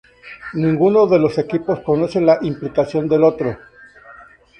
Ninguno 0.55 1.05
de 1.05 1.19
los 1.19 1.37
equipos 1.37 1.81
conoce 1.81 2.19
la 2.21 2.39
implicación 2.41 3.07
del 3.07 3.23
otro. 3.23 3.55